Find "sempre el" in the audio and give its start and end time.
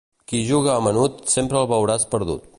1.37-1.71